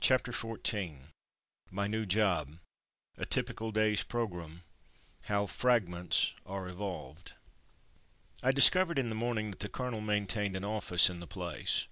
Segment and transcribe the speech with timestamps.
[0.00, 1.12] CHAPTER XIV
[1.70, 2.58] MY NEW JOB—
[3.18, 4.64] ^A TYPICAL DAY S PROGRAMME—
[5.26, 7.34] HOW "fragments'' are evolved
[8.42, 11.86] I DISCOVERED in the morning that the colonel maintained an office in the place.